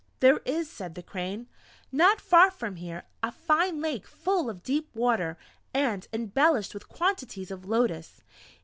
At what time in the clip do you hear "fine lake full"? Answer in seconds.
3.31-4.49